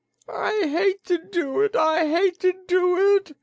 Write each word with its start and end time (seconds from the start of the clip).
"I 0.27 0.61
hate 0.65 1.03
to 1.05 1.19
do 1.19 1.61
it 1.61 1.75
I 1.75 2.07
hate 2.07 2.39
to 2.39 2.53
do 2.67 3.17
it!" 3.17 3.35